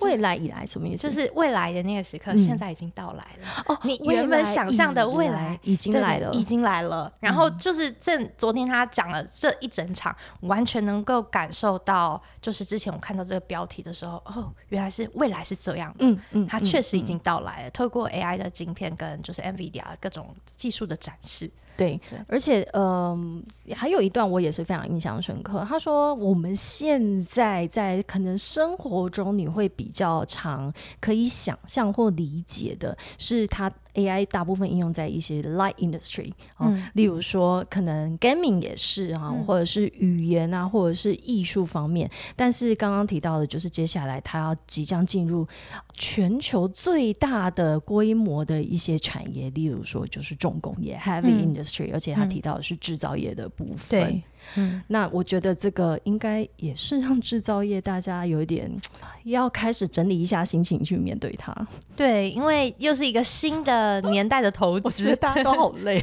[0.00, 1.02] 未来以来什么意思？
[1.02, 3.64] 就是未来的那个时刻，现在已经到来了。
[3.66, 7.12] 哦，你原本想象的未来已经来了，已经来了。
[7.20, 15.94] 然后就是正昨天他讲了这一整场，完全能够感受到，就是之前我看到这个标题的时候，哦，原来是未来是这样。
[15.98, 17.70] 嗯嗯，它确实已经到来了。
[17.70, 21.50] 透过 AI 的晶片跟就是 NVIDIA 各种技术的展示。
[21.80, 23.42] 对，而且嗯，
[23.74, 25.64] 还有一段我也是非常印象深刻。
[25.66, 33.72] 他说，我们现在在可能生活中你会比较常可以想象或理解的是他。
[33.94, 42.10] AI 大部分应用在一些 light industry 啊，例如说可能 gaming 也是啊，或者是语言啊，或者是艺术方面。
[42.36, 45.46] 但是刚刚提到的，就是接下来它要即将进入
[45.94, 54.22] 全球最大的规模的一些产业，例如说就是重工业 heavy industry，而且他提到的是制造业的部分。
[54.56, 58.70] 嗯，那我觉得这个应该也是让制造业大家有一点
[59.24, 61.54] 要开始整理一下心情去面对它。
[61.94, 66.02] 对，因为又是一个新的年代的投资，大家都好累。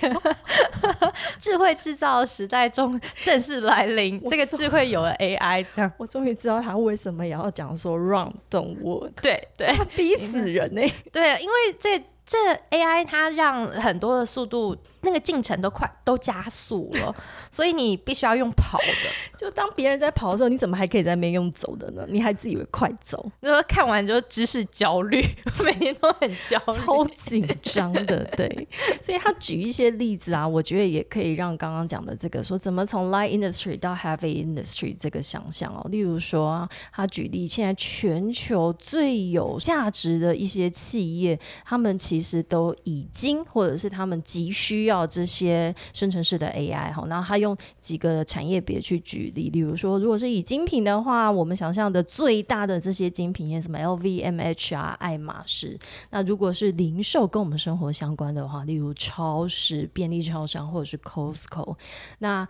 [1.40, 5.66] 智慧制造时代中正式来临，这个智慧有了 AI，
[5.98, 9.12] 我终于知道他为什么也要讲说 “run don't work”。
[9.22, 10.82] 对对，逼死人呢。
[11.12, 12.38] 对，因为这这
[12.70, 14.78] AI 它让很多的速度。
[15.02, 17.16] 那个进程都快都加速了，
[17.52, 18.86] 所以你必须要用跑的。
[19.38, 22.06] 就当别人在跑的时候，你怎么还可以在那边用走的呢？
[22.10, 23.32] 你还自以为快走？
[23.42, 25.22] 就说看完就知识焦虑，
[25.64, 28.24] 每天都很焦虑，超紧张的。
[28.36, 28.68] 对，
[29.02, 35.86] 所以他举一些例子啊，我觉得也可以让刚刚讲的这个说怎么从 light industry 到 heavy industry 这个想象哦。
[35.92, 44.87] 例如说，他举例，现在全球最有价值的一些企业，他们其实都已经或者是他们急需。
[44.88, 47.06] 要这些生成式的 AI 哈。
[47.08, 55.78] 然后他用几个产业别去举例，例如说，如果是以精品的话，我们想象的最大的这些精品业，什么 LVMH 啊、爱马仕。
[56.10, 61.76] 那如果是零售跟我们生活相关的话，例如超市、便利超商或者是 Costco。
[62.20, 62.48] 那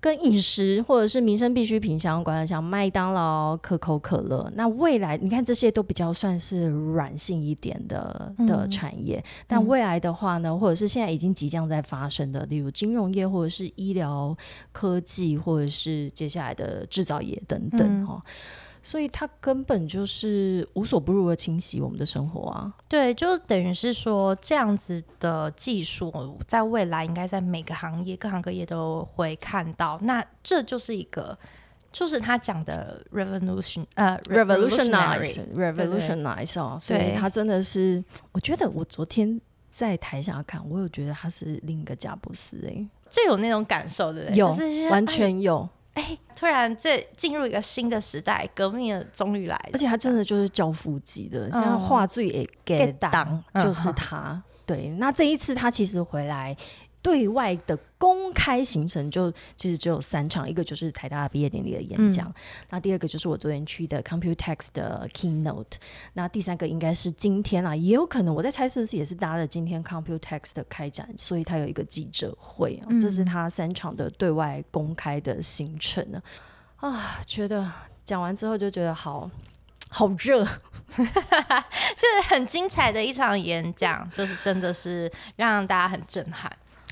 [0.00, 9.22] 跟饮食或者是民生必需品相关的，像麦当劳、可口可乐，那未来你看这些都比较算是软性一点的的产业。
[9.46, 14.34] 但未来的话呢，或者是现在已经即将在发生的，例如金融业或者是医疗
[14.72, 18.22] 科技，或者是接下来的制造业等等哈。
[18.82, 22.72] 所以它根本就是无所不入的侵袭我们的生活啊！
[22.88, 29.98] 对，就等于是说这样子的技术，在未来应该在每个行业、各行各业都会看到。
[30.02, 31.38] 那这就是一个，
[31.92, 36.78] 就是他讲的 revolution，呃，revolutionize，revolutionize 哦。
[36.80, 38.02] 所以他真的是，
[38.32, 44.48] 我觉得我昨天在台下看，我有觉得他是另一个贾布斯哎，最有那种感受的，有，
[44.90, 45.62] 完全有。
[45.62, 45.68] 哎，
[46.34, 49.70] 突然这进入一个新的时代，革命终于来了。
[49.72, 54.42] 而且他真的就是教父级的，现在画最也 get 当就是他。
[54.66, 56.56] 对，那这一次他其实回来。
[57.02, 62.32] 对外的公开行程就其实只有三场，一个就是台大毕业典礼的演讲，
[62.68, 65.72] 那第二个就是我昨天去的 Computex 的 Keynote，
[66.12, 76.22] 那第三个应该是今天啊，也有可能我在猜是不是也是搭了今天 Computex 的开展，所以他有一个记者会啊，这是他三场的对外公开的行程呢。
[76.76, 77.70] 啊，觉得
[78.04, 79.30] 讲完之后就觉得好
[79.88, 80.44] 好热，
[80.96, 86.50] 就是很精彩的一场演讲，就是真的是让大家很震撼。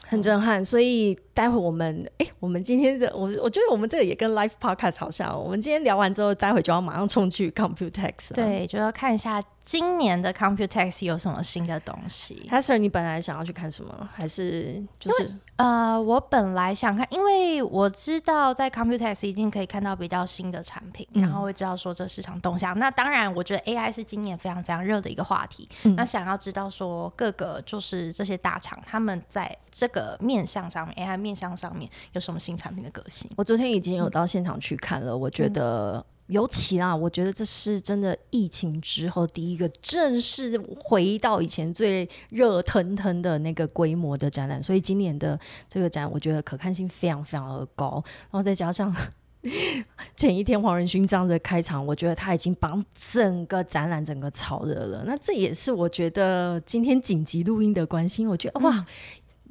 [0.08, 9.42] 很震撼，所以待会我们，哎，我们今天的我，我觉得我们这个也跟 Life Podcast 好像，我们今天聊完之后，待会就要马上冲去 Computex，对，就要看一下。
[9.68, 14.08] 今年的 Computex 有什么新的东西 h a s e r 你本来想要去看什么？
[14.14, 22.78] 还是就是呃，我本来想看，因为我知道在 Computex 一定可以看到比较新的产品，然后会知道说这市场动向。
[22.78, 25.68] 那当然，我觉得 AI 是今年非常非常热的一个话题。
[25.94, 33.30] 那想要知道说各个就是这些大厂他们在这个面向上面，AI 面向上面有什么新产品的革新？
[33.36, 36.02] 我昨天已经有到现场去看了，我觉得。
[36.28, 48.02] 尤其啊，我觉得这是真的疫情之后第一个正式回到以前最热腾腾的那个规模的展览，所以今年的这个展，我觉得可看性非常非常的高。
[48.30, 48.94] 然后再加上
[50.16, 55.04] 前一天黄仁勋这样的开场，我觉得他已经把整个展览整个炒热了。
[55.06, 58.28] 那这也是我觉得今天紧急录音的关心。
[58.28, 58.86] 我觉得哇。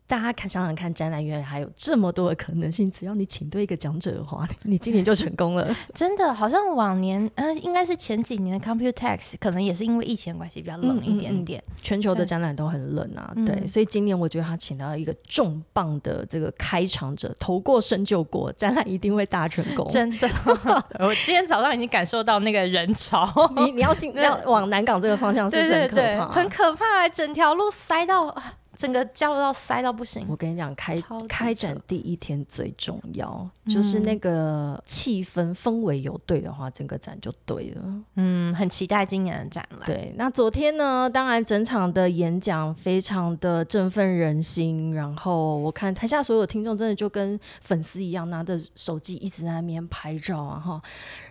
[0.07, 5.75] 大家看，想想看，展览院还有这么多的可能性，只要你请对一个讲者的话， 你今年就成功了。
[5.93, 11.61] 真的，好像往年，呃，应该是前几年的 Computex，可能也是因为疫情关系比较冷一点点。
[11.81, 19.85] 全球的展览都很冷啊，对，所以今年我觉得他请到一个重磅的这个开场者，投过身就过，展览一定会大成功。
[19.89, 20.29] 真的，
[20.99, 28.33] 我今天早上已经感受到那个人潮，你你要进要往南港这个方向，是很可怕，很可怕，整条路塞到。
[28.77, 30.23] 整个交到塞到不行。
[30.29, 30.95] 我跟你讲，开
[31.27, 37.81] 开展第一天最重要，就是那个气氛氛围有对的话，整个展就对了。
[38.15, 39.81] 嗯，很期待今年的展览。
[39.87, 44.93] 对，那昨天呢，当然整场的演讲非常的振奋人心。
[44.93, 50.79] 然后我看台下所有听众真的就跟粉丝一样，拿着手机一直在那边拍照啊哈。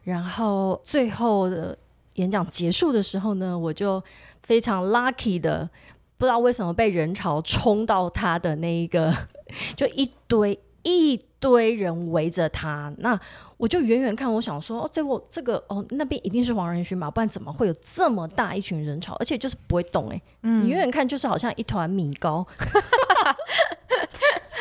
[0.03, 1.78] 然后最后的
[2.16, 4.03] 演讲结束的时候呢，我就
[4.42, 5.70] 非常 lucky 的。
[6.18, 9.14] 不知道为什么被人潮冲到他的那一个，
[9.76, 12.92] 就一堆一堆人围着他。
[12.98, 13.18] 那
[13.56, 17.10] 我就远远看，我想说，哦，这我这个哦，那边一定是黄仁勋吧？
[17.10, 19.14] 不然怎么会有这么大一群人潮？
[19.18, 22.46] 而且就是不会动哎，你远远看就是好像一团米糕。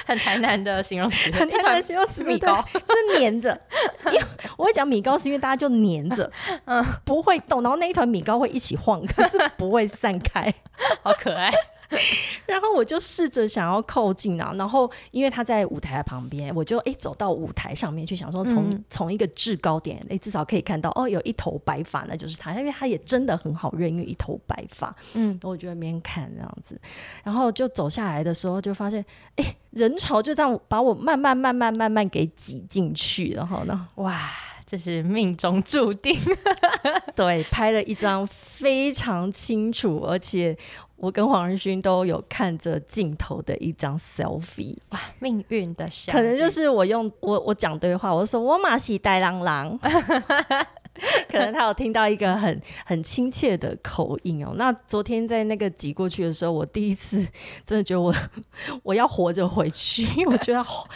[0.06, 3.60] 很台南的形容词，很台南的形容词， 米糕是粘着。
[4.06, 4.22] 因为
[4.56, 6.32] 我会讲米糕，是因为大家就粘着，
[6.66, 10.54] 嗯，不会动，然后那一团米糕会一起晃，可是不会散开，
[11.02, 11.52] 好可爱。
[12.46, 26.80] 然后我就试着想要靠近啊，然后因为他在舞台旁边，我就哎走到舞台上面去，想说从从一个制高点，哎至少可以看到哦有一头白发，那就是他，因为他也真的很好认，因为一头白发，嗯，我就在那边看这样子，
[27.24, 29.04] 然后就走下来的时候就发现，
[29.36, 34.20] 哎人潮就这样把我慢慢慢慢慢慢给挤进去，然后呢，哇，
[34.66, 36.18] 这是命中注定，
[37.16, 40.58] 对，拍了一张非常清楚，而且。
[40.98, 49.78] 我跟黄仁勋都有看着镜头的一张 selfie，哇，命运的相，可能就是我用我我讲对话，我说我马西带郎郎，
[51.30, 54.54] 可能他有听到一个很很亲切的口音哦。
[54.56, 57.18] 那昨天在那个挤过去的时候，我第一次
[57.66, 58.14] 真的觉得我
[58.82, 60.88] 我要活着回去，因为我觉得好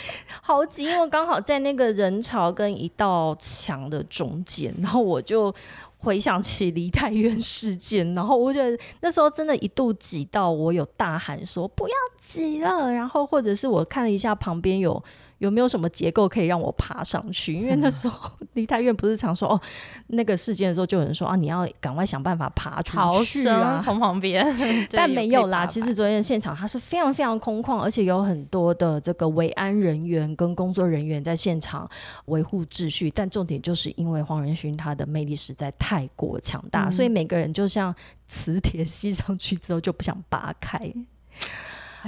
[0.42, 5.54] 好挤，因为刚好在那个人潮跟一道墙的中间，然后我就。
[6.00, 15.02] 回想起梨泰院事件，然后我觉得那时候真的一度挤到我有大喊说不要挤了，然后或者是我看了一下旁边有。
[15.40, 17.54] 有没有什么结构可以让我爬上去？
[17.54, 19.62] 因为那时候离太远，不是常说哦，
[20.08, 24.46] 那个事件的时候就有人说啊，你要赶快想办法爬出去啊，从旁边。
[24.92, 31.90] 但没有啦，其实昨天现场它是非常非常空旷，而且有很多的这个维安人员跟工作人员在现场
[32.26, 33.10] 维护秩序。
[33.10, 37.96] 但重点就是因为黄仁勋他的魅力实在太过强大，所以每个人就像
[38.28, 40.94] 磁铁吸上去之后就不想拔开。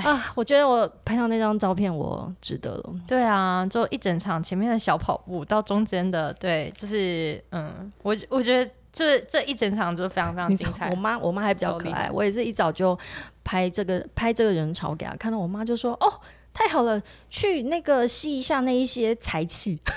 [0.03, 2.93] 啊，我觉得我拍到那张照片，我值得了。
[3.07, 10.89] 对啊，就一整场前面的小跑步到中间的，对，就是嗯，我我觉得就是这一整场就非常非常精彩。
[10.89, 12.97] 我妈我妈还比较可爱，我也是一早就
[13.43, 16.13] 拍这个拍这个人潮给她看到，我妈就说：“哦，
[16.53, 19.79] 太好了，去那个吸一下那一些财气。”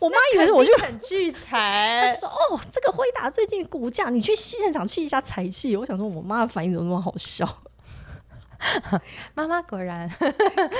[0.00, 7.46] 我妈以为我就很聚财，她就说：“哦，这个辉达最近股价，你去现场吸一下财气。”我想说，我妈的反应怎么那么好笑？
[9.34, 10.08] 妈妈果然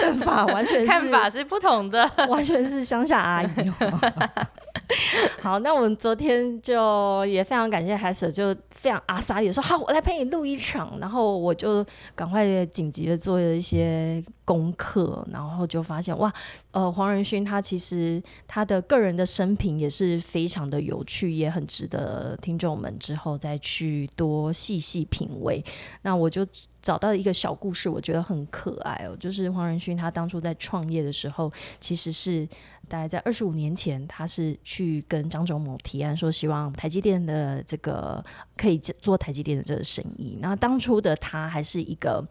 [0.01, 3.49] 看法完全是看法是不同的，完全是乡下阿姨。
[5.41, 16.33] 好，那我们昨天就也非常感谢 Hester，就非常阿萨也说好，我来陪你录一场，然后我就赶快紧急的做了一些功课，然后就发现哇，
[16.73, 25.65] 呃，黄仁勋他其实他的个人的生平也是非常的有趣，也很值得听众们之后再去多细细品味。
[26.03, 26.45] 那我就。
[26.83, 29.17] 找到一个小故事，我觉得很可爱哦。
[29.19, 32.47] 就是黄仁勋他当初在创业的时候，其实是
[32.89, 38.25] 大概在二十五年前，他是去跟张忠谋提案说，希望台积电的这个
[38.57, 40.39] 可以做台积电的这个生意。
[40.41, 42.27] 那当初的他还是一个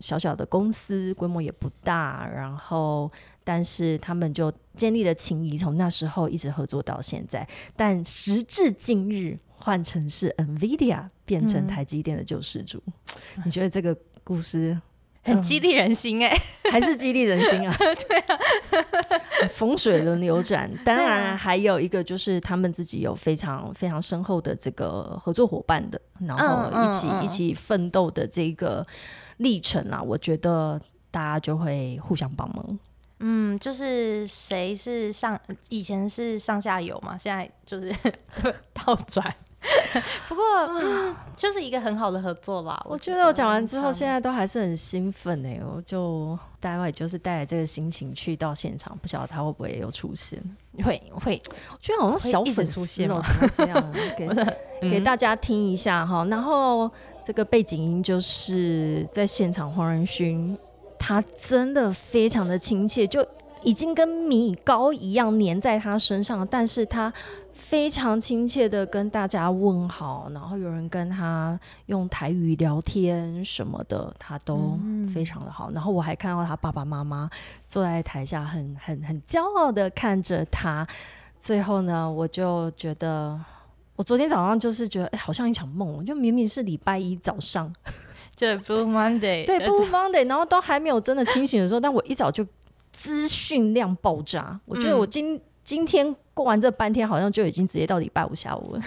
[0.00, 3.10] 小小的公司，规模也不大，然后
[3.44, 7.48] 但是他们就建立了情谊，从那时候一直合作到现在。
[7.74, 9.38] 但时至今日。
[9.66, 12.80] 换成是 NVIDIA 变成台积电的救世主，
[13.44, 13.92] 你觉得这个
[14.22, 14.80] 故事
[15.24, 16.32] 很激励人心哎，
[16.70, 17.74] 还是激励人心啊？
[18.08, 18.38] 对啊，
[19.52, 20.70] 风水轮流转。
[20.84, 28.86] 当然还有一个就是他们自己有非常非常深厚的这个合作伙伴的，然后一起一起奋斗的这个
[29.38, 32.78] 历程啊，我觉得大家就会互相帮忙。
[33.18, 35.36] 嗯，就是谁是上
[35.70, 37.92] 以前是上下游嘛，现在就是
[38.72, 39.34] 倒转。
[40.28, 40.42] 不过，
[41.36, 42.80] 就是一个很好的合作啦。
[42.88, 45.60] 我觉得我讲完之后，现在都还是很兴奋哎！
[45.64, 50.42] 我就待会就是带着这个心情去到现场，不晓得他会不会有出现？
[50.84, 51.40] 会 会，
[51.72, 53.22] 我觉得好像小粉出现了，
[53.56, 54.28] 这样 给
[54.90, 56.24] 给大家听一下哈。
[56.26, 56.90] 然后
[57.24, 60.56] 这个背景音就是在现场，黄仁勋
[60.98, 63.26] 他真的非常的亲切，就
[63.62, 67.12] 已经跟米高一样粘在他身上，但是他。
[67.56, 74.78] 非常亲切的跟大家问好，然后有人跟他用台语聊天什么的，他都
[75.12, 75.70] 非常的好。
[75.72, 77.28] 然后我还看到他爸爸妈妈
[77.66, 80.86] 坐在台下，很很很骄傲的看着他。
[81.38, 83.38] 最后呢，我就觉得，
[83.96, 86.04] 我昨天早上就是觉得，哎，好像一场梦。
[86.04, 87.72] 就明明是礼拜一早上，
[88.36, 92.46] 就 Blue Monday，对 Blue Monday，然后都还没有真的清醒的时候，但我一早就
[92.92, 94.60] 资讯量爆炸。
[94.64, 98.82] 我觉得我今今天过完这半天，好像就已经直接到礼拜五下午了。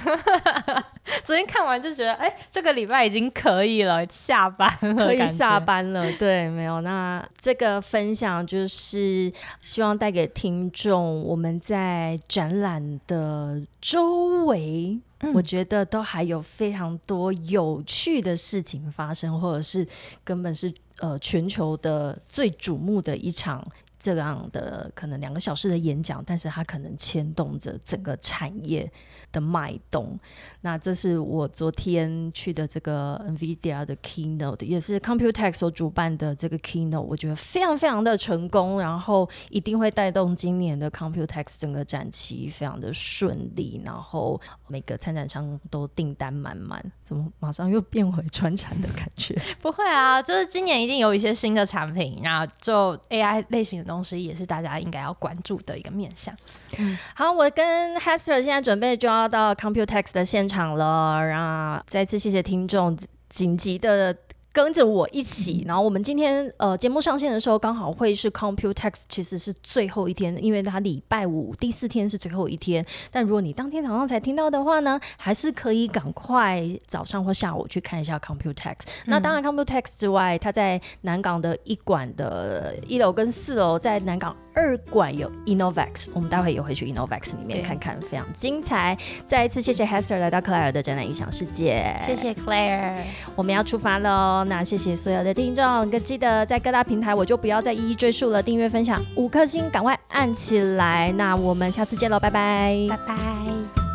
[1.26, 6.06] 昨天看完就觉得，哎，这个礼拜已经可以了，下班了，可以下班了。
[6.20, 6.82] 对，没有。
[6.82, 9.34] 那这个分享就是
[9.64, 15.00] 希望带给听众，我们在展览的周围，
[15.34, 19.88] 我觉得都还有非常多有趣的事情发生，或者是
[20.24, 23.66] 根本是呃全球的最瞩目的一场。
[24.00, 28.90] 这样的可能两个小时的演讲，但是它可能牵动着整个产业
[29.32, 30.18] 的脉动。
[30.62, 46.84] 那这是我昨天去的这个 NVIDIA 的 Keynote，也是 Computex 所主办的这个 Keynote，我觉得非常非常的成功，然后一定会带动今年的 Computex 整个展期非常的顺利，然后每个参展商都订单满满。
[47.10, 49.36] 怎么马上又变回传产的感觉？
[49.62, 53.90] 不会啊，就是今年一定有一些新的产品，然后就 AI 类型的。
[53.90, 56.32] 东西也是大家应该要关注的一个面向。
[56.78, 61.42] 嗯，好，我跟 Hester 现在准备就要到 Computex 的现场了，然
[61.76, 62.96] 后再次谢谢听众
[63.30, 64.16] 紧急的
[64.52, 72.86] 跟着我一起，然后我们今天呃节目上线的时候，刚好会是 Computex，其实是最后一天，因为它礼拜五第四天是最后一天。
[73.12, 78.76] 但如果你当天早上才听到的话呢，还是可以赶快早上或下午去看一下 Computex。
[79.06, 88.98] 那当然 Computex 之外，它在南港的一馆的一楼跟四楼，在南港二馆有 Innovax，我们待会也会去 Innovax 里面看看，非常精彩。
[89.26, 92.98] 再一次谢谢 Hester 来到克莱尔的展览异想世界，谢谢 Claire，
[93.38, 94.44] 我们要出发喽。
[94.44, 98.44] 那谢谢所有的听众，记得在各大平台我就不要再一一赘述了。
[98.44, 101.12] 订阅、分享五颗星，赶快按起来。
[101.14, 103.89] 那我们下次见喽，拜拜，拜拜。